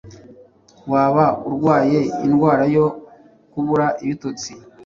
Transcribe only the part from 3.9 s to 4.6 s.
ibitotsi,